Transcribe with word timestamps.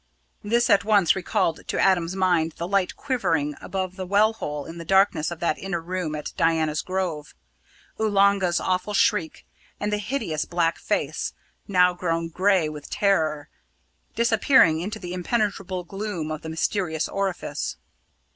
This 0.43 0.67
at 0.71 0.83
once 0.83 1.15
recalled 1.15 1.67
to 1.67 1.79
Adam's 1.79 2.15
mind 2.15 2.53
the 2.53 2.67
light 2.67 2.95
quivering 2.95 3.53
above 3.61 3.97
the 3.97 4.05
well 4.07 4.33
hole 4.33 4.65
in 4.65 4.79
the 4.79 4.83
darkness 4.83 5.29
of 5.29 5.39
that 5.41 5.59
inner 5.59 5.79
room 5.79 6.15
at 6.15 6.33
Diana's 6.35 6.81
Grove, 6.81 7.35
Oolanga's 7.99 8.59
awful 8.59 8.95
shriek, 8.95 9.45
and 9.79 9.93
the 9.93 9.99
hideous 9.99 10.43
black 10.45 10.79
face, 10.79 11.33
now 11.67 11.93
grown 11.93 12.29
grey 12.29 12.67
with 12.67 12.89
terror, 12.89 13.47
disappearing 14.15 14.79
into 14.79 14.97
the 14.97 15.13
impenetrable 15.13 15.83
gloom 15.83 16.31
of 16.31 16.41
the 16.41 16.49
mysterious 16.49 17.07
orifice. 17.07 17.77